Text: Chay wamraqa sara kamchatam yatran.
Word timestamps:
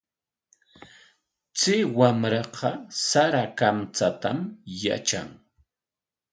Chay 1.57 1.81
wamraqa 1.97 2.69
sara 3.07 3.43
kamchatam 3.59 4.39
yatran. 4.81 5.29